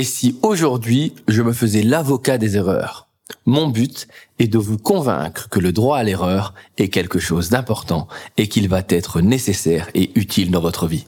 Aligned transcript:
Et 0.00 0.04
si 0.04 0.38
aujourd'hui 0.40 1.14
je 1.28 1.42
me 1.42 1.52
faisais 1.52 1.82
l'avocat 1.82 2.38
des 2.38 2.56
erreurs 2.56 3.08
Mon 3.44 3.68
but 3.68 4.08
est 4.38 4.48
de 4.48 4.56
vous 4.56 4.78
convaincre 4.78 5.50
que 5.50 5.60
le 5.60 5.72
droit 5.72 5.98
à 5.98 6.02
l'erreur 6.02 6.54
est 6.78 6.88
quelque 6.88 7.18
chose 7.18 7.50
d'important 7.50 8.08
et 8.38 8.48
qu'il 8.48 8.66
va 8.70 8.80
être 8.88 9.20
nécessaire 9.20 9.90
et 9.92 10.10
utile 10.18 10.50
dans 10.50 10.62
votre 10.62 10.86
vie. 10.86 11.06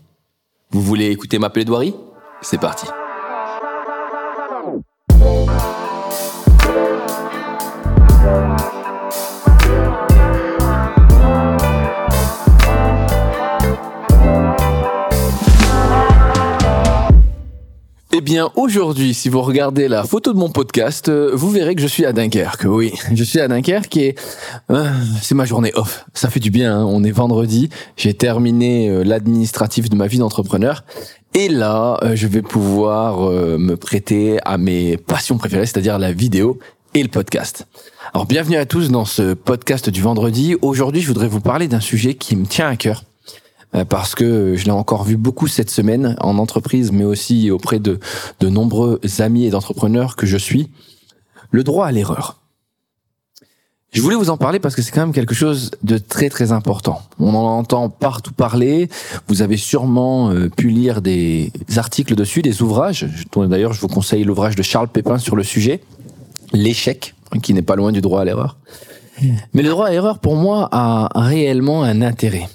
Vous 0.73 0.83
voulez 0.83 1.07
écouter 1.07 1.39
ma 1.39 1.49
plaidoirie? 1.49 1.95
C'est 2.43 2.61
parti. 2.61 2.85
Bien, 18.33 18.51
aujourd'hui, 18.57 19.13
si 19.13 19.29
vous 19.29 19.43
regardez 19.43 19.89
la 19.89 20.05
photo 20.05 20.33
de 20.33 20.39
mon 20.39 20.49
podcast, 20.49 21.11
euh, 21.11 21.33
vous 21.35 21.51
verrez 21.51 21.75
que 21.75 21.83
je 21.83 21.87
suis 21.87 22.07
à 22.07 22.15
Dunkerque. 22.15 22.65
Oui, 22.65 22.95
je 23.13 23.25
suis 23.25 23.39
à 23.41 23.47
Dunkerque 23.47 23.95
et 23.99 24.15
euh, 24.71 24.89
c'est 25.21 25.35
ma 25.35 25.45
journée 25.45 25.71
off. 25.75 26.07
Ça 26.15 26.31
fait 26.31 26.41
du 26.41 26.51
bien. 26.51 26.79
Hein. 26.79 26.87
On 26.89 27.05
est 27.05 27.11
vendredi. 27.11 27.69
J'ai 27.99 28.15
terminé 28.15 28.89
euh, 28.89 29.05
l'administratif 29.05 29.91
de 29.91 29.97
ma 29.97 30.07
vie 30.07 30.17
d'entrepreneur. 30.17 30.83
Et 31.35 31.51
là, 31.51 32.01
je 32.15 32.27
vais 32.27 32.41
pouvoir 32.41 33.31
me 33.31 33.75
prêter 33.75 34.39
à 34.47 34.57
mes 34.57 34.97
passions 34.97 35.37
préférées, 35.37 35.67
c'est-à-dire 35.67 35.99
la 35.99 36.13
vidéo 36.13 36.59
et 36.95 37.03
le 37.03 37.09
podcast. 37.09 37.67
Alors, 38.15 38.27
bienvenue 38.27 38.57
à 38.57 38.65
tous 38.65 38.91
dans 38.91 39.05
ce 39.05 39.35
podcast 39.35 39.91
du 39.91 40.01
vendredi. 40.01 40.57
Aujourd'hui, 40.63 41.03
je 41.03 41.09
voudrais 41.09 41.29
vous 41.29 41.41
parler 41.41 41.69
d'un 41.69 41.81
sujet 41.81 42.15
qui 42.15 42.37
me 42.37 42.47
tient 42.47 42.69
à 42.69 42.77
cœur 42.77 43.05
parce 43.89 44.15
que 44.15 44.55
je 44.57 44.65
l'ai 44.65 44.71
encore 44.71 45.05
vu 45.05 45.17
beaucoup 45.17 45.47
cette 45.47 45.71
semaine 45.71 46.17
en 46.21 46.39
entreprise, 46.39 46.93
mais 46.93 47.05
aussi 47.05 47.51
auprès 47.51 47.79
de, 47.79 48.01
de 48.41 48.49
nombreux 48.49 49.01
amis 49.19 49.47
et 49.47 49.51
d'entrepreneurs 49.51 50.17
que 50.17 50.27
je 50.27 50.37
suis, 50.37 50.71
le 51.51 51.65
droit 51.65 51.87
à 51.87 51.93
l'erreur. 51.93 52.43
Je 53.93 54.01
voulais 54.01 54.17
vous 54.17 54.31
en 54.31 54.39
parler 54.39 54.59
parce 54.59 54.75
que 54.75 54.81
c'est 54.81 54.91
quand 54.91 55.03
même 55.03 55.13
quelque 55.13 55.35
chose 55.35 55.71
de 55.83 55.99
très 55.99 56.31
très 56.31 56.51
important. 56.51 57.03
On 57.19 57.35
en 57.35 57.59
entend 57.59 57.91
partout 57.91 58.33
parler. 58.33 58.89
Vous 59.29 59.43
avez 59.43 59.59
sûrement 59.59 60.31
euh, 60.31 60.49
pu 60.49 60.71
lire 60.71 61.03
des 61.03 61.53
articles 61.77 62.15
dessus, 62.15 62.41
des 62.41 62.63
ouvrages. 62.63 63.07
D'ailleurs, 63.37 63.75
je 63.75 63.81
vous 63.83 63.89
conseille 63.89 64.25
l'ouvrage 64.25 64.57
de 64.57 64.63
Charles 64.63 64.89
Pépin 64.89 65.19
sur 65.19 65.37
le 65.37 65.43
sujet, 65.43 65.83
l'échec, 66.55 67.15
qui 67.43 67.53
n'est 67.53 67.61
pas 67.61 67.77
loin 67.77 67.93
du 67.93 68.01
droit 68.01 68.23
à 68.23 68.25
l'erreur. 68.25 68.57
Mais 69.53 69.63
le 69.63 69.69
droit 69.69 69.89
à 69.89 69.91
l'erreur, 69.91 70.21
pour 70.21 70.37
moi, 70.37 70.71
a 70.73 71.11
réellement 71.15 71.83
un 71.83 72.01
intérêt. 72.01 72.49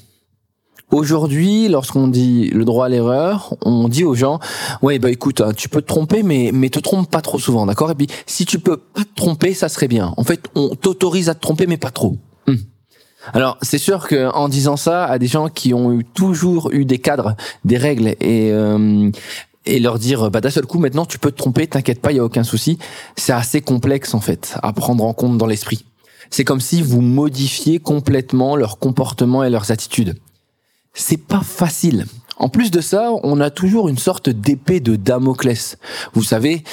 Aujourd'hui, 0.90 1.68
lorsqu'on 1.68 2.08
dit 2.08 2.48
le 2.48 2.64
droit 2.64 2.86
à 2.86 2.90
l'erreur, 2.90 3.56
on 3.62 3.90
dit 3.90 4.06
aux 4.06 4.16
gens, 4.16 4.40
ouais, 4.82 5.00
bah 5.00 5.12
écoute, 5.12 5.42
hein, 5.42 5.52
tu 5.54 5.68
peux 5.68 5.82
te 5.82 5.88
tromper, 5.88 6.24
mais 6.24 6.52
mais 6.54 6.70
te 6.70 6.80
trompe 6.80 7.12
pas 7.12 7.20
trop 7.20 7.40
souvent, 7.40 7.66
d'accord? 7.66 7.92
Et 7.92 7.96
puis 7.96 8.08
si 8.26 8.46
tu 8.46 8.58
peux 8.58 8.78
pas 8.78 9.04
te 9.04 9.14
tromper, 9.14 9.54
ça 9.54 9.68
serait 9.68 9.90
bien. 9.90 10.14
En 10.16 10.24
fait, 10.24 10.46
on 10.56 10.76
t'autorise 10.76 11.28
à 11.28 11.36
te 11.36 11.42
tromper, 11.42 11.68
mais 11.68 11.76
pas 11.76 11.92
trop. 11.92 12.16
Hum. 12.48 12.58
Alors, 13.34 13.58
c'est 13.62 13.78
sûr 13.78 14.08
que 14.08 14.32
en 14.32 14.48
disant 14.48 14.78
ça 14.78 15.04
à 15.06 15.20
des 15.20 15.28
gens 15.28 15.50
qui 15.50 15.74
ont 15.74 15.92
eu 15.92 16.06
toujours 16.06 16.72
eu 16.72 16.86
des 16.86 17.00
cadres, 17.00 17.36
des 17.66 17.78
règles 17.78 18.16
et 18.22 18.52
euh, 18.54 19.12
et 19.66 19.80
leur 19.82 20.00
dire 20.00 20.32
bah 20.32 20.40
d'un 20.40 20.50
seul 20.50 20.66
coup 20.66 20.80
maintenant 20.80 21.06
tu 21.06 21.20
peux 21.20 21.32
te 21.32 21.38
tromper, 21.38 21.68
t'inquiète 21.68 22.00
pas, 22.00 22.14
il 22.14 22.16
y 22.16 22.20
a 22.20 22.24
aucun 22.24 22.44
souci, 22.44 22.80
c'est 23.18 23.34
assez 23.34 23.60
complexe 23.60 24.14
en 24.14 24.22
fait 24.22 24.56
à 24.64 24.72
prendre 24.72 25.04
en 25.04 25.14
compte 25.14 25.38
dans 25.38 25.48
l'esprit. 25.48 25.84
C'est 26.30 26.46
comme 26.46 26.62
si 26.62 26.82
vous 26.82 27.02
modifiez 27.02 27.80
complètement 27.80 28.56
leur 28.56 28.80
comportement 28.80 29.44
et 29.44 29.50
leurs 29.50 29.72
attitudes 29.72 30.16
c'est 30.98 31.18
pas 31.18 31.42
facile. 31.42 32.06
En 32.38 32.50
plus 32.50 32.72
de 32.72 32.82
ça, 32.82 33.12
on 33.24 33.40
a 33.40 33.50
toujours 33.50 33.88
une 33.88 33.98
sorte 33.98 34.30
d'épée 34.30 34.80
de 34.80 34.96
Damoclès. 34.96 35.78
Vous 36.14 36.24
savez, 36.24 36.64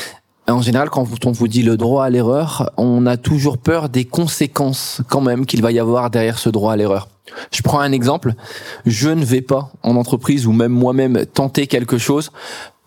en 0.47 0.61
général, 0.61 0.91
quand 0.91 1.25
on 1.25 1.33
vous 1.33 1.49
dit 1.49 1.63
le 1.63 1.77
droit 1.77 2.05
à 2.05 2.11
l'erreur, 2.11 2.71
on 2.77 3.07
a 3.07 3.17
toujours 3.17 3.59
peur 3.59 3.89
des 3.89 4.05
conséquences 4.05 5.01
quand 5.09 5.21
même 5.21 5.47
qu'il 5.47 5.63
va 5.63 5.73
y 5.73 5.79
avoir 5.79 6.11
derrière 6.11 6.39
ce 6.39 6.51
droit 6.51 6.73
à 6.73 6.77
l'erreur. 6.77 7.09
Je 7.51 7.63
prends 7.63 7.81
un 7.81 7.93
exemple. 7.93 8.35
Je 8.85 9.09
ne 9.09 9.25
vais 9.25 9.41
pas 9.41 9.73
en 9.83 9.97
entreprise 9.97 10.47
ou 10.47 10.53
même 10.53 10.73
moi-même 10.73 11.25
tenter 11.27 11.67
quelque 11.67 11.97
chose, 11.97 12.31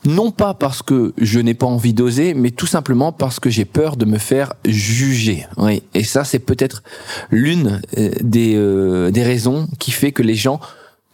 non 0.06 0.30
pas 0.30 0.54
parce 0.54 0.84
que 0.84 1.14
je 1.18 1.40
n'ai 1.40 1.56
pas 1.56 1.66
envie 1.66 1.94
d'oser, 1.94 2.36
mais 2.36 2.52
tout 2.52 2.68
simplement 2.68 3.12
parce 3.12 3.40
que 3.40 3.50
j'ai 3.50 3.66
peur 3.66 3.98
de 3.98 4.06
me 4.06 4.20
faire 4.20 4.54
juger. 4.64 5.48
Oui. 5.58 5.82
Et 5.96 6.04
ça, 6.04 6.24
c'est 6.24 6.40
peut-être 6.40 6.84
l'une 7.32 7.82
euh, 7.98 8.12
des, 8.22 8.54
euh, 8.56 9.10
des 9.10 9.24
raisons 9.24 9.68
qui 9.80 9.92
fait 9.92 10.12
que 10.12 10.22
les 10.22 10.36
gens 10.36 10.60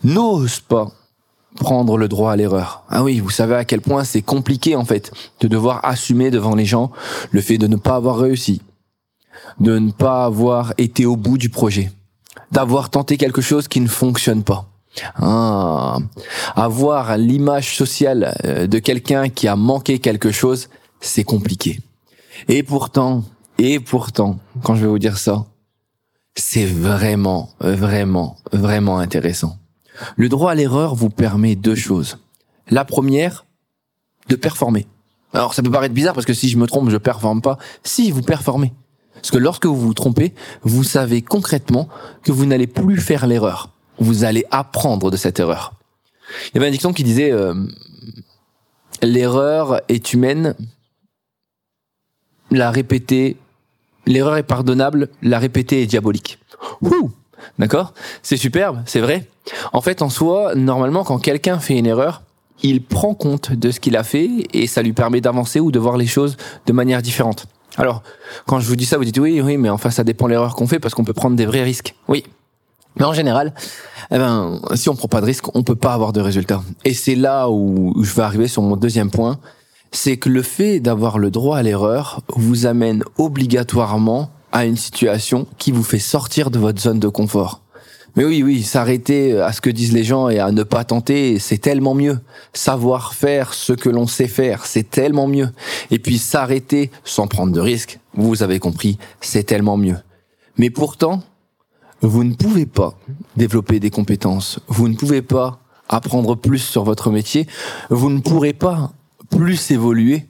n'ose 0.03 0.59
pas 0.59 0.91
prendre 1.55 1.97
le 1.97 2.07
droit 2.07 2.31
à 2.31 2.35
l'erreur. 2.35 2.83
Ah 2.89 3.03
oui, 3.03 3.19
vous 3.19 3.29
savez 3.29 3.55
à 3.55 3.65
quel 3.65 3.81
point 3.81 4.03
c'est 4.03 4.21
compliqué 4.21 4.75
en 4.75 4.85
fait 4.85 5.11
de 5.39 5.47
devoir 5.47 5.85
assumer 5.85 6.31
devant 6.31 6.55
les 6.55 6.65
gens 6.65 6.91
le 7.31 7.41
fait 7.41 7.57
de 7.57 7.67
ne 7.67 7.75
pas 7.75 7.95
avoir 7.95 8.17
réussi, 8.17 8.61
de 9.59 9.77
ne 9.77 9.91
pas 9.91 10.25
avoir 10.25 10.73
été 10.77 11.05
au 11.05 11.15
bout 11.15 11.37
du 11.37 11.49
projet, 11.49 11.91
d'avoir 12.51 12.89
tenté 12.89 13.17
quelque 13.17 13.41
chose 13.41 13.67
qui 13.67 13.79
ne 13.79 13.87
fonctionne 13.87 14.43
pas. 14.43 14.65
Ah, 15.15 15.97
avoir 16.55 17.17
l'image 17.17 17.75
sociale 17.75 18.35
euh, 18.45 18.67
de 18.67 18.79
quelqu'un 18.79 19.29
qui 19.29 19.47
a 19.47 19.55
manqué 19.55 19.97
quelque 19.99 20.31
chose, 20.31 20.69
c'est 21.01 21.23
compliqué. 21.23 21.79
Et 22.47 22.61
pourtant, 22.61 23.23
et 23.57 23.79
pourtant, 23.79 24.39
quand 24.61 24.75
je 24.75 24.81
vais 24.81 24.87
vous 24.87 24.99
dire 24.99 25.17
ça, 25.17 25.45
c'est 26.35 26.65
vraiment, 26.65 27.49
vraiment, 27.59 28.37
vraiment 28.51 28.99
intéressant. 28.99 29.57
Le 30.15 30.29
droit 30.29 30.51
à 30.51 30.55
l'erreur 30.55 30.95
vous 30.95 31.09
permet 31.09 31.55
deux 31.55 31.75
choses. 31.75 32.17
La 32.69 32.85
première, 32.85 33.45
de 34.29 34.35
performer. 34.35 34.87
Alors 35.33 35.53
ça 35.53 35.63
peut 35.63 35.71
paraître 35.71 35.93
bizarre 35.93 36.13
parce 36.13 36.25
que 36.25 36.33
si 36.33 36.49
je 36.49 36.57
me 36.57 36.67
trompe, 36.67 36.89
je 36.89 36.97
performe 36.97 37.41
pas. 37.41 37.57
Si 37.83 38.11
vous 38.11 38.21
performez. 38.21 38.73
Parce 39.15 39.31
que 39.31 39.37
lorsque 39.37 39.65
vous 39.65 39.75
vous 39.75 39.93
trompez, 39.93 40.33
vous 40.63 40.83
savez 40.83 41.21
concrètement 41.21 41.87
que 42.23 42.31
vous 42.31 42.45
n'allez 42.45 42.67
plus 42.67 42.97
faire 42.97 43.27
l'erreur. 43.27 43.69
Vous 43.99 44.23
allez 44.23 44.45
apprendre 44.51 45.11
de 45.11 45.17
cette 45.17 45.39
erreur. 45.39 45.73
Il 46.47 46.55
y 46.55 46.57
avait 46.57 46.67
un 46.67 46.71
dicton 46.71 46.93
qui 46.93 47.03
disait 47.03 47.31
euh, 47.31 47.53
l'erreur 49.01 49.81
est 49.87 50.13
humaine, 50.13 50.55
la 52.51 52.71
répéter, 52.71 53.37
l'erreur 54.05 54.37
est 54.37 54.43
pardonnable, 54.43 55.09
la 55.21 55.39
répéter 55.39 55.81
est 55.81 55.87
diabolique. 55.87 56.39
Ouh 56.81 57.11
D'accord? 57.59 57.93
C'est 58.21 58.37
superbe, 58.37 58.81
c'est 58.85 59.01
vrai. 59.01 59.27
En 59.71 59.81
fait, 59.81 60.01
en 60.01 60.09
soi, 60.09 60.55
normalement, 60.55 61.03
quand 61.03 61.19
quelqu'un 61.19 61.59
fait 61.59 61.77
une 61.77 61.85
erreur, 61.85 62.21
il 62.61 62.83
prend 62.83 63.13
compte 63.13 63.51
de 63.51 63.71
ce 63.71 63.79
qu'il 63.79 63.97
a 63.97 64.03
fait 64.03 64.29
et 64.53 64.67
ça 64.67 64.81
lui 64.81 64.93
permet 64.93 65.21
d'avancer 65.21 65.59
ou 65.59 65.71
de 65.71 65.79
voir 65.79 65.97
les 65.97 66.07
choses 66.07 66.37
de 66.65 66.73
manière 66.73 67.01
différente. 67.01 67.45
Alors, 67.77 68.03
quand 68.45 68.59
je 68.59 68.67
vous 68.67 68.75
dis 68.75 68.85
ça, 68.85 68.97
vous 68.97 69.05
dites 69.05 69.17
oui, 69.17 69.41
oui, 69.41 69.57
mais 69.57 69.69
enfin, 69.69 69.89
ça 69.89 70.03
dépend 70.03 70.25
de 70.25 70.31
l'erreur 70.31 70.55
qu'on 70.55 70.67
fait 70.67 70.79
parce 70.79 70.93
qu'on 70.93 71.03
peut 71.03 71.13
prendre 71.13 71.35
des 71.35 71.45
vrais 71.45 71.63
risques. 71.63 71.95
Oui. 72.07 72.23
Mais 72.95 73.05
en 73.05 73.13
général, 73.13 73.53
eh 74.11 74.17
ben, 74.17 74.59
si 74.75 74.89
on 74.89 74.95
prend 74.95 75.07
pas 75.07 75.21
de 75.21 75.25
risque, 75.25 75.55
on 75.55 75.63
peut 75.63 75.75
pas 75.75 75.93
avoir 75.93 76.13
de 76.13 76.21
résultat. 76.21 76.61
Et 76.85 76.93
c'est 76.93 77.15
là 77.15 77.49
où 77.49 77.95
je 78.03 78.13
vais 78.13 78.21
arriver 78.21 78.47
sur 78.47 78.61
mon 78.61 78.75
deuxième 78.75 79.09
point. 79.09 79.39
C'est 79.91 80.17
que 80.17 80.29
le 80.29 80.41
fait 80.41 80.79
d'avoir 80.79 81.17
le 81.17 81.31
droit 81.31 81.57
à 81.57 81.63
l'erreur 81.63 82.21
vous 82.35 82.65
amène 82.65 83.03
obligatoirement 83.17 84.29
à 84.53 84.65
une 84.65 84.77
situation 84.77 85.47
qui 85.57 85.71
vous 85.71 85.83
fait 85.83 85.99
sortir 85.99 86.51
de 86.51 86.59
votre 86.59 86.79
zone 86.79 86.99
de 86.99 87.09
confort. 87.09 87.61
Mais 88.15 88.23
oui, 88.23 88.43
oui, 88.43 88.61
s'arrêter 88.61 89.39
à 89.39 89.51
ce 89.51 89.59
que 89.59 89.71
disent 89.71 89.93
les 89.93 90.03
gens 90.03 90.29
et 90.29 90.37
à 90.37 90.51
ne 90.51 90.61
pas 90.61 90.83
tenter, 90.83 91.39
c'est 91.39 91.57
tellement 91.57 91.95
mieux. 91.95 92.19
Savoir 92.53 93.15
faire 93.15 93.55
ce 93.55 93.73
que 93.73 93.89
l'on 93.89 94.05
sait 94.05 94.27
faire, 94.27 94.67
c'est 94.67 94.87
tellement 94.87 95.27
mieux. 95.27 95.49
Et 95.89 95.97
puis 95.97 96.19
s'arrêter 96.19 96.91
sans 97.03 97.25
prendre 97.25 97.51
de 97.51 97.59
risques, 97.59 97.99
vous 98.13 98.43
avez 98.43 98.59
compris, 98.59 98.99
c'est 99.19 99.43
tellement 99.43 99.77
mieux. 99.77 99.97
Mais 100.57 100.69
pourtant, 100.69 101.23
vous 102.01 102.23
ne 102.23 102.35
pouvez 102.35 102.67
pas 102.67 102.93
développer 103.35 103.79
des 103.79 103.89
compétences, 103.89 104.59
vous 104.67 104.87
ne 104.87 104.95
pouvez 104.95 105.23
pas 105.23 105.59
apprendre 105.89 106.35
plus 106.35 106.59
sur 106.59 106.83
votre 106.83 107.09
métier, 107.09 107.47
vous 107.89 108.11
ne 108.11 108.19
pourrez 108.19 108.53
pas 108.53 108.93
plus 109.31 109.71
évoluer 109.71 110.27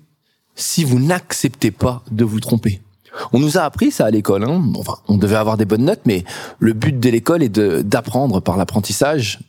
si 0.56 0.86
vous 0.86 1.00
n'acceptez 1.00 1.72
pas 1.72 2.04
de 2.10 2.24
vous 2.24 2.40
tromper. 2.40 2.83
On 3.32 3.40
nous 3.40 3.58
a 3.58 3.62
appris 3.62 3.92
ça 3.92 4.06
à 4.06 4.12
l'école. 4.12 4.44
Hein. 4.44 4.64
Enfin, 4.78 4.98
on 5.08 5.18
devait 5.18 5.36
avoir 5.36 5.58
des 5.58 5.66
bonnes 5.66 5.86
notes, 5.86 6.02
mais 6.06 6.24
le 6.60 6.74
but 6.74 7.00
de 7.00 7.10
l'école 7.10 7.44
est 7.44 7.50
d'apprendre 7.50 8.40
par 8.42 8.58
l'apprentissage 8.58 9.40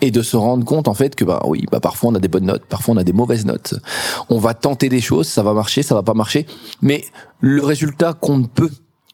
et 0.00 0.10
de 0.10 0.20
se 0.20 0.36
rendre 0.36 0.64
compte 0.64 0.88
en 0.88 0.94
fait 0.94 1.14
que 1.14 1.24
bah 1.24 1.42
oui, 1.46 1.64
bah 1.70 1.80
parfois 1.80 2.10
on 2.10 2.14
a 2.14 2.18
des 2.18 2.28
bonnes 2.28 2.46
notes, 2.46 2.64
parfois 2.68 2.94
on 2.94 2.98
a 2.98 3.04
des 3.04 3.12
mauvaises 3.12 3.46
notes. 3.46 3.74
On 4.28 4.38
va 4.38 4.52
tenter 4.52 4.88
des 4.88 5.00
choses, 5.00 5.28
ça 5.28 5.42
va 5.42 5.54
marcher, 5.54 5.82
ça 5.82 5.94
va 5.94 6.02
pas 6.02 6.14
marcher, 6.14 6.46
mais 6.82 7.04
le 7.40 7.62
résultat 7.64 8.12
compte 8.12 8.50
peu. 8.50 8.68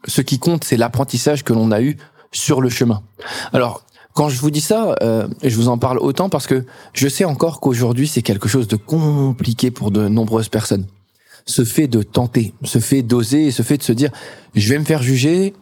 Ce 0.07 0.23
qui 0.23 0.39
compte, 0.39 0.65
c'est 0.65 0.77
l'apprentissage 0.77 1.45
que 1.45 1.53
l'on 1.53 1.71
a 1.73 1.83
eu 1.83 1.99
sur 2.33 2.61
le 2.61 2.69
chemin. 2.69 3.03
Alors, 3.53 3.83
quand 4.15 4.29
je 4.29 4.41
vous 4.41 4.51
dis 4.51 4.61
ça, 4.61 4.97
euh, 5.03 5.29
je 5.43 5.55
vous 5.57 5.69
en 5.69 5.77
parle 5.77 5.99
autant 5.99 6.29
parce 6.29 6.47
que 6.47 6.65
je 6.93 7.09
sais 7.09 7.25
encore 7.25 7.61
qu'aujourd'hui 7.61 8.09
c'est 8.09 8.23
quelque 8.23 8.49
chose 8.49 8.67
de 8.67 8.77
compliqué 8.77 9.71
pour 9.71 9.91
de 9.91 10.09
nombreuses 10.09 10.49
personnes 10.49 10.87
ce 11.49 11.65
fait 11.65 11.89
de 11.89 12.03
tenter, 12.03 12.53
ce 12.63 12.79
fait 12.79 13.03
d'oser, 13.03 13.51
ce 13.51 13.63
fait 13.63 13.79
de 13.79 13.83
se 13.83 13.93
dire, 13.93 14.11
je 14.55 14.69
vais 14.69 14.79
me 14.79 14.85
faire 14.85 15.03
juger, 15.03 15.55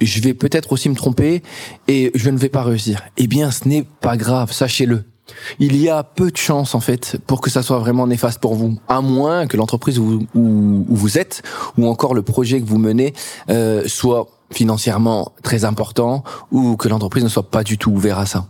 je 0.00 0.20
vais 0.20 0.34
peut-être 0.34 0.72
aussi 0.72 0.88
me 0.88 0.94
tromper 0.94 1.42
et 1.86 2.10
je 2.14 2.30
ne 2.30 2.38
vais 2.38 2.48
pas 2.48 2.62
réussir. 2.62 3.02
Eh 3.16 3.26
bien, 3.26 3.50
ce 3.50 3.68
n'est 3.68 3.84
pas 4.00 4.16
grave, 4.16 4.52
sachez-le. 4.52 5.04
il 5.58 5.76
y 5.76 5.88
a 5.88 6.02
peu 6.02 6.30
de 6.30 6.36
chances 6.36 6.74
en 6.74 6.80
fait 6.80 7.18
pour 7.26 7.40
que 7.40 7.50
ça 7.50 7.62
soit 7.62 7.78
vraiment 7.78 8.06
néfaste 8.06 8.40
pour 8.40 8.54
vous, 8.54 8.78
à 8.88 9.02
moins 9.02 9.46
que 9.46 9.56
l'entreprise 9.56 9.98
où, 9.98 10.26
où, 10.34 10.84
vous 10.88 11.18
êtes 11.18 11.42
ou 11.78 11.86
encore 11.86 12.14
le 12.14 12.22
projet 12.22 12.60
que 12.60 12.66
vous 12.66 12.78
menez 12.78 13.12
euh, 13.50 13.86
soit 13.86 14.28
financièrement 14.50 15.32
très 15.42 15.64
important 15.64 16.24
ou 16.52 16.76
que 16.76 16.88
l'entreprise 16.88 17.24
ne 17.24 17.28
soit 17.28 17.50
pas 17.50 17.64
du 17.64 17.76
tout 17.76 17.90
ouverte 17.90 18.20
à 18.20 18.26
ça. 18.26 18.46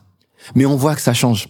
Mais 0.55 0.67
on 0.67 0.77
voit 0.77 0.95
que 0.95 1.01
ça 1.01 1.15
change. 1.15 1.49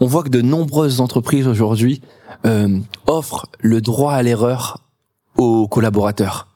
On 0.00 0.06
voit 0.06 0.22
que 0.22 0.28
de 0.28 0.40
nombreuses 0.40 1.00
entreprises 1.00 1.48
aujourd'hui 1.48 2.00
euh, 2.46 2.78
offrent 3.06 3.46
le 3.60 3.80
droit 3.80 4.12
à 4.12 4.22
l'erreur 4.22 4.83
aux 5.36 5.68
collaborateurs. 5.68 6.48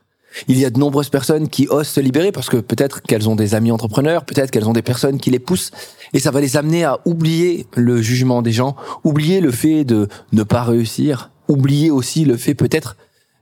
Il 0.47 0.59
y 0.59 0.65
a 0.65 0.71
de 0.71 0.79
nombreuses 0.79 1.09
personnes 1.09 1.49
qui 1.49 1.67
osent 1.69 1.89
se 1.89 2.01
libérer 2.01 2.33
parce 2.33 2.49
que 2.49 2.59
peut-être 2.59 3.03
qu'elles 3.03 3.29
ont 3.29 3.35
des 3.35 3.55
amis 3.55 3.73
entrepreneurs, 3.73 4.25
peut-être 4.25 4.51
qu'elles 4.51 4.69
ont 4.69 4.73
des 4.73 4.83
personnes 4.83 5.19
qui 5.19 5.31
les 5.31 5.39
poussent 5.39 5.71
et 6.13 6.21
ça 6.21 6.31
va 6.31 6.41
les 6.41 6.57
amener 6.57 6.85
à 6.85 7.01
oublier 7.07 7.67
le 7.75 8.01
jugement 8.01 8.43
des 8.43 8.53
gens, 8.53 8.77
oublier 9.05 9.41
le 9.41 9.51
fait 9.51 9.85
de 9.85 10.09
ne 10.33 10.43
pas 10.43 10.63
réussir, 10.63 11.31
oublier 11.49 11.91
aussi 11.91 12.25
le 12.25 12.37
fait 12.37 12.55
peut-être 12.55 12.97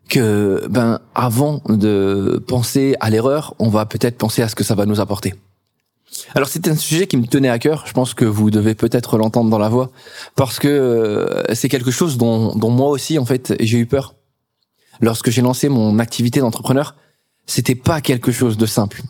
que 0.08 0.66
ben 0.70 1.00
avant 1.14 1.60
de 1.68 2.42
penser 2.46 2.94
à 3.00 3.10
l'erreur, 3.10 3.54
on 3.58 3.68
va 3.68 3.86
peut-être 3.86 4.16
penser 4.16 4.42
à 4.42 4.48
ce 4.48 4.54
que 4.54 4.64
ça 4.64 4.74
va 4.74 4.86
nous 4.86 5.00
apporter. 5.00 5.34
Alors 6.34 6.48
c'est 6.48 6.68
un 6.68 6.76
sujet 6.76 7.08
qui 7.08 7.16
me 7.16 7.26
tenait 7.26 7.48
à 7.48 7.58
cœur, 7.58 7.84
je 7.86 7.92
pense 7.92 8.14
que 8.14 8.24
vous 8.24 8.50
devez 8.50 8.74
peut-être 8.76 9.18
l'entendre 9.18 9.50
dans 9.50 9.58
la 9.58 9.68
voix, 9.68 9.90
parce 10.36 10.60
que 10.60 10.68
euh, 10.68 11.54
c'est 11.54 11.68
quelque 11.68 11.90
chose 11.90 12.16
dont, 12.16 12.54
dont 12.54 12.70
moi 12.70 12.88
aussi 12.88 13.18
en 13.18 13.24
fait 13.24 13.54
j'ai 13.60 13.78
eu 13.78 13.86
peur. 13.86 14.14
Lorsque 15.00 15.30
j'ai 15.30 15.42
lancé 15.42 15.68
mon 15.68 15.98
activité 15.98 16.40
d'entrepreneur, 16.40 16.96
c'était 17.46 17.74
pas 17.74 18.00
quelque 18.00 18.32
chose 18.32 18.56
de 18.56 18.66
simple 18.66 19.02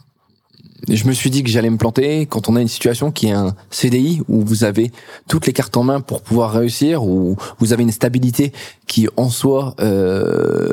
je 0.88 1.06
me 1.06 1.12
suis 1.12 1.30
dit 1.30 1.42
que 1.42 1.50
j'allais 1.50 1.70
me 1.70 1.78
planter 1.78 2.26
quand 2.26 2.48
on 2.48 2.56
a 2.56 2.60
une 2.60 2.68
situation 2.68 3.10
qui 3.10 3.28
est 3.28 3.32
un 3.32 3.54
CDI 3.70 4.22
où 4.28 4.42
vous 4.42 4.64
avez 4.64 4.92
toutes 5.28 5.46
les 5.46 5.52
cartes 5.52 5.76
en 5.76 5.82
main 5.82 6.00
pour 6.00 6.22
pouvoir 6.22 6.52
réussir, 6.52 7.04
où 7.04 7.36
vous 7.58 7.72
avez 7.72 7.82
une 7.82 7.92
stabilité 7.92 8.52
qui 8.86 9.08
en 9.16 9.28
soi 9.28 9.74
euh, 9.80 10.68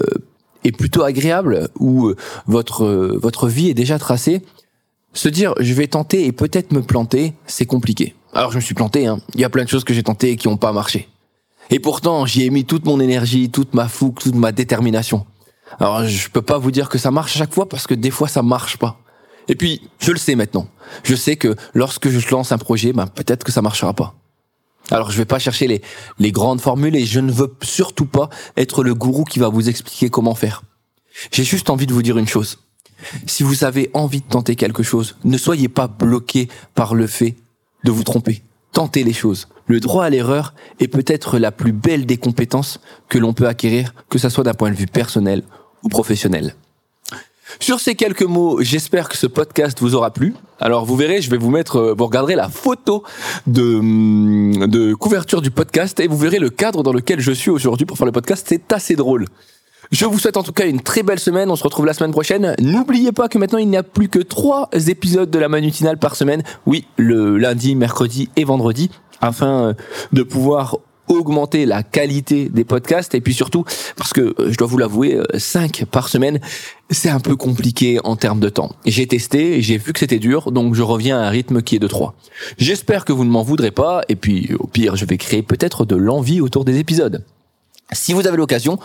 est 0.63 0.71
plutôt 0.71 1.03
agréable, 1.03 1.69
où 1.79 2.13
votre 2.47 2.85
votre 3.19 3.47
vie 3.47 3.69
est 3.69 3.73
déjà 3.73 3.97
tracée. 3.97 4.41
Se 5.13 5.29
dire 5.29 5.53
je 5.59 5.73
vais 5.73 5.87
tenter 5.87 6.25
et 6.25 6.31
peut-être 6.31 6.73
me 6.73 6.81
planter, 6.81 7.33
c'est 7.45 7.65
compliqué. 7.65 8.15
Alors 8.33 8.51
je 8.51 8.57
me 8.57 8.61
suis 8.61 8.75
planté. 8.75 9.07
Hein. 9.07 9.19
Il 9.35 9.41
y 9.41 9.45
a 9.45 9.49
plein 9.49 9.63
de 9.63 9.69
choses 9.69 9.83
que 9.83 9.93
j'ai 9.93 10.03
tentées 10.03 10.31
et 10.31 10.37
qui 10.37 10.47
n'ont 10.47 10.57
pas 10.57 10.73
marché. 10.73 11.07
Et 11.73 11.79
pourtant 11.79 12.25
j'y 12.25 12.43
ai 12.43 12.51
mis 12.51 12.65
toute 12.65 12.85
mon 12.85 12.99
énergie, 12.99 13.49
toute 13.49 13.73
ma 13.73 13.87
fougue, 13.89 14.19
toute 14.19 14.35
ma 14.35 14.51
détermination. 14.51 15.25
Alors 15.79 16.05
je 16.05 16.29
peux 16.29 16.43
pas 16.43 16.59
vous 16.59 16.71
dire 16.71 16.87
que 16.87 16.99
ça 16.99 17.09
marche 17.09 17.35
à 17.35 17.39
chaque 17.39 17.53
fois 17.53 17.67
parce 17.67 17.87
que 17.87 17.95
des 17.95 18.11
fois 18.11 18.27
ça 18.27 18.43
marche 18.43 18.77
pas. 18.77 18.99
Et 19.47 19.55
puis, 19.55 19.81
je 19.99 20.11
le 20.11 20.17
sais 20.17 20.35
maintenant. 20.35 20.67
Je 21.03 21.15
sais 21.15 21.35
que 21.35 21.55
lorsque 21.73 22.09
je 22.09 22.29
lance 22.29 22.51
un 22.51 22.57
projet, 22.57 22.93
ben, 22.93 23.07
peut-être 23.07 23.43
que 23.43 23.51
ça 23.51 23.61
marchera 23.61 23.93
pas. 23.93 24.15
Alors, 24.91 25.11
je 25.11 25.17
vais 25.17 25.25
pas 25.25 25.39
chercher 25.39 25.67
les, 25.67 25.81
les 26.19 26.31
grandes 26.31 26.61
formules 26.61 26.95
et 26.95 27.05
je 27.05 27.19
ne 27.19 27.31
veux 27.31 27.53
surtout 27.61 28.05
pas 28.05 28.29
être 28.55 28.83
le 28.83 28.93
gourou 28.93 29.23
qui 29.23 29.39
va 29.39 29.49
vous 29.49 29.67
expliquer 29.67 30.09
comment 30.09 30.35
faire. 30.35 30.63
J'ai 31.31 31.43
juste 31.43 31.69
envie 31.69 31.87
de 31.87 31.93
vous 31.93 32.03
dire 32.03 32.17
une 32.17 32.27
chose. 32.27 32.59
Si 33.27 33.43
vous 33.43 33.63
avez 33.63 33.89
envie 33.93 34.21
de 34.21 34.27
tenter 34.27 34.55
quelque 34.55 34.83
chose, 34.83 35.17
ne 35.25 35.37
soyez 35.37 35.67
pas 35.67 35.87
bloqué 35.87 36.47
par 36.75 36.95
le 36.95 37.07
fait 37.07 37.35
de 37.83 37.91
vous 37.91 38.03
tromper. 38.03 38.43
Tentez 38.73 39.03
les 39.03 39.13
choses. 39.13 39.47
Le 39.67 39.79
droit 39.79 40.03
à 40.03 40.09
l'erreur 40.09 40.53
est 40.79 40.87
peut-être 40.87 41.37
la 41.37 41.51
plus 41.51 41.71
belle 41.71 42.05
des 42.05 42.17
compétences 42.17 42.79
que 43.07 43.17
l'on 43.17 43.33
peut 43.33 43.47
acquérir, 43.47 43.93
que 44.09 44.17
ce 44.17 44.29
soit 44.29 44.43
d'un 44.43 44.53
point 44.53 44.71
de 44.71 44.75
vue 44.75 44.87
personnel 44.87 45.43
ou 45.83 45.89
professionnel. 45.89 46.55
Sur 47.59 47.79
ces 47.79 47.95
quelques 47.95 48.23
mots, 48.23 48.61
j'espère 48.61 49.09
que 49.09 49.17
ce 49.17 49.27
podcast 49.27 49.79
vous 49.79 49.95
aura 49.95 50.11
plu. 50.11 50.33
Alors 50.59 50.85
vous 50.85 50.95
verrez, 50.95 51.21
je 51.21 51.29
vais 51.29 51.37
vous 51.37 51.51
mettre, 51.51 51.77
euh, 51.77 51.95
vous 51.95 52.05
regarderez 52.05 52.35
la 52.35 52.49
photo 52.49 53.03
de, 53.45 53.75
hum, 53.75 54.65
de 54.67 54.93
couverture 54.95 55.41
du 55.41 55.51
podcast 55.51 55.99
et 55.99 56.07
vous 56.07 56.17
verrez 56.17 56.39
le 56.39 56.49
cadre 56.49 56.83
dans 56.83 56.93
lequel 56.93 57.19
je 57.19 57.31
suis 57.31 57.51
aujourd'hui 57.51 57.85
pour 57.85 57.97
faire 57.97 58.07
le 58.07 58.11
podcast. 58.11 58.45
C'est 58.49 58.73
assez 58.73 58.95
drôle. 58.95 59.27
Je 59.91 60.05
vous 60.05 60.17
souhaite 60.17 60.37
en 60.37 60.43
tout 60.43 60.53
cas 60.53 60.65
une 60.65 60.81
très 60.81 61.03
belle 61.03 61.19
semaine. 61.19 61.51
On 61.51 61.55
se 61.55 61.63
retrouve 61.63 61.85
la 61.85 61.93
semaine 61.93 62.11
prochaine. 62.11 62.55
N'oubliez 62.59 63.11
pas 63.11 63.27
que 63.27 63.37
maintenant 63.37 63.59
il 63.59 63.69
n'y 63.69 63.77
a 63.77 63.83
plus 63.83 64.09
que 64.09 64.19
trois 64.19 64.69
épisodes 64.87 65.29
de 65.29 65.39
la 65.39 65.49
manutinale 65.49 65.97
par 65.97 66.15
semaine. 66.15 66.43
Oui, 66.65 66.85
le 66.97 67.37
lundi, 67.37 67.75
mercredi 67.75 68.29
et 68.35 68.43
vendredi 68.43 68.89
afin 69.21 69.69
euh, 69.69 69.73
de 70.11 70.23
pouvoir 70.23 70.77
augmenter 71.07 71.65
la 71.65 71.83
qualité 71.83 72.49
des 72.49 72.63
podcasts 72.63 73.13
et 73.13 73.21
puis 73.21 73.33
surtout 73.33 73.65
parce 73.97 74.13
que 74.13 74.21
euh, 74.39 74.51
je 74.51 74.57
dois 74.57 74.67
vous 74.67 74.77
l'avouer 74.77 75.19
5 75.37 75.81
euh, 75.81 75.85
par 75.85 76.07
semaine 76.07 76.39
c'est 76.89 77.09
un 77.09 77.19
peu 77.19 77.35
compliqué 77.35 77.99
en 78.03 78.15
termes 78.15 78.39
de 78.39 78.49
temps. 78.49 78.71
J'ai 78.85 79.07
testé, 79.07 79.61
j'ai 79.61 79.77
vu 79.77 79.93
que 79.93 79.99
c'était 79.99 80.19
dur 80.19 80.51
donc 80.51 80.75
je 80.75 80.81
reviens 80.81 81.19
à 81.19 81.25
un 81.25 81.29
rythme 81.29 81.61
qui 81.61 81.75
est 81.75 81.79
de 81.79 81.87
3. 81.87 82.15
J'espère 82.57 83.05
que 83.05 83.11
vous 83.11 83.25
ne 83.25 83.29
m'en 83.29 83.43
voudrez 83.43 83.71
pas 83.71 84.01
et 84.09 84.15
puis 84.15 84.53
au 84.59 84.67
pire 84.67 84.95
je 84.95 85.05
vais 85.05 85.17
créer 85.17 85.43
peut-être 85.43 85.85
de 85.85 85.95
l'envie 85.95 86.41
autour 86.41 86.65
des 86.65 86.79
épisodes. 86.79 87.23
Si 87.91 88.13
vous 88.13 88.25
avez 88.27 88.37
l'occasion, 88.37 88.79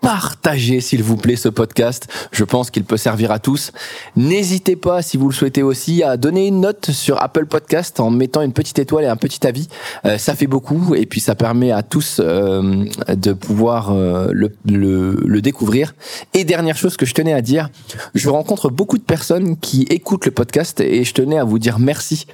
partagez 0.00 0.80
s'il 0.80 1.02
vous 1.02 1.16
plaît 1.16 1.36
ce 1.36 1.48
podcast. 1.48 2.06
Je 2.32 2.44
pense 2.44 2.70
qu'il 2.70 2.84
peut 2.84 2.96
servir 2.96 3.30
à 3.30 3.38
tous. 3.38 3.72
N'hésitez 4.16 4.76
pas, 4.76 5.02
si 5.02 5.16
vous 5.16 5.28
le 5.28 5.34
souhaitez 5.34 5.62
aussi, 5.62 6.02
à 6.02 6.16
donner 6.16 6.46
une 6.46 6.60
note 6.60 6.90
sur 6.90 7.22
Apple 7.22 7.46
Podcast 7.46 8.00
en 8.00 8.10
mettant 8.10 8.42
une 8.42 8.52
petite 8.52 8.78
étoile 8.78 9.04
et 9.04 9.08
un 9.08 9.16
petit 9.16 9.46
avis. 9.46 9.68
Euh, 10.04 10.18
ça 10.18 10.34
fait 10.34 10.46
beaucoup 10.46 10.94
et 10.94 11.06
puis 11.06 11.20
ça 11.20 11.34
permet 11.34 11.72
à 11.72 11.82
tous 11.82 12.20
euh, 12.20 12.84
de 13.08 13.32
pouvoir 13.32 13.90
euh, 13.90 14.28
le, 14.32 14.52
le, 14.66 15.12
le, 15.24 15.42
découvrir. 15.42 15.94
Et 16.34 16.44
dernière 16.44 16.76
chose 16.76 16.96
que 16.96 17.06
je 17.06 17.14
tenais 17.14 17.32
à 17.32 17.42
dire, 17.42 17.70
je 18.14 18.28
rencontre 18.28 18.70
beaucoup 18.70 18.98
de 18.98 19.02
personnes 19.02 19.56
qui 19.56 19.82
écoutent 19.90 20.26
le 20.26 20.32
podcast 20.32 20.80
et 20.80 21.04
je 21.04 21.14
tenais 21.14 21.38
à 21.38 21.44
vous 21.44 21.58
dire 21.58 21.78
merci 21.78 22.26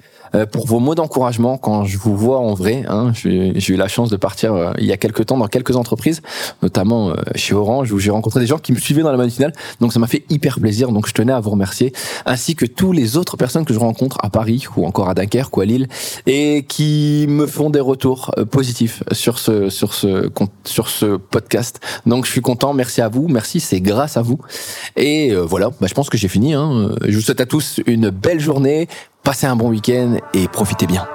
pour 0.51 0.67
vos 0.67 0.81
mots 0.81 0.95
d'encouragement 0.95 1.59
quand 1.59 1.85
je 1.85 1.99
vous 1.99 2.17
vois 2.17 2.39
en 2.39 2.55
vrai. 2.55 2.85
Hein, 2.89 3.13
j'ai 3.15 3.75
eu 3.75 3.77
la 3.77 3.89
chance 3.89 4.11
de 4.11 4.17
partir 4.17 4.55
euh, 4.55 4.73
il 4.79 4.87
y 4.87 4.93
a 4.93 4.97
quelques 4.97 5.27
temps 5.27 5.39
dans 5.39 5.47
quelques 5.47 5.77
entreprises, 5.77 6.23
notamment 6.63 7.11
euh, 7.11 7.15
chez 7.35 7.55
Orange, 7.55 7.93
où 7.93 7.99
j'ai 7.99 8.11
rencontré 8.11 8.41
des 8.41 8.47
gens 8.47 8.59
qui 8.59 8.73
me 8.73 8.79
suivaient 8.79 9.03
dans 9.03 9.13
la 9.13 9.17
matinale. 9.17 9.53
Donc 9.81 9.93
ça 9.93 9.99
m'a 9.99 10.07
fait 10.07 10.25
hyper 10.31 10.61
plaisir. 10.61 10.91
Donc 10.91 11.07
je 11.07 11.13
tenais 11.13 11.33
à 11.33 11.41
vous 11.41 11.51
remercier, 11.51 11.93
ainsi 12.27 12.57
que 12.57 12.67
tous 12.67 12.93
les 12.93 13.17
autres 13.17 13.37
personnes 13.37 13.65
que 13.65 13.75
je 13.75 13.79
rencontre 13.79 14.19
à 14.23 14.31
Paris 14.31 14.67
ou 14.77 14.87
encore 14.87 15.09
à 15.09 15.15
Dunkerque 15.15 15.57
ou 15.57 15.61
à 15.61 15.65
Lille, 15.65 15.89
et 16.27 16.65
qui 16.69 17.27
me 17.29 17.47
font 17.47 17.71
des 17.71 17.81
retours 17.81 18.33
positifs 18.51 19.03
sur 19.13 19.39
ce 19.39 19.69
sur 19.69 19.95
ce 19.95 20.31
sur 20.65 20.89
ce 20.89 21.17
podcast. 21.17 21.81
Donc 22.07 22.27
je 22.27 22.31
suis 22.31 22.41
content. 22.41 22.73
Merci 22.75 23.01
à 23.01 23.09
vous. 23.09 23.29
Merci, 23.29 23.61
c'est 23.61 23.81
grâce 23.81 24.17
à 24.17 24.23
vous. 24.23 24.39
Et 24.97 25.35
voilà, 25.35 25.71
bah, 25.81 25.87
je 25.87 25.95
pense 25.95 26.11
que 26.11 26.19
j'ai 26.19 26.29
fini. 26.29 26.55
Hein. 26.55 26.95
Je 27.07 27.15
vous 27.15 27.23
souhaite 27.23 27.41
à 27.41 27.47
tous 27.47 27.81
une 27.87 28.11
belle 28.11 28.41
journée. 28.41 28.89
Passez 29.25 29.47
un 29.47 29.57
bon 29.57 29.71
week-end 29.71 30.19
et 30.35 30.49
profitez 30.49 30.87
bien. 30.87 31.09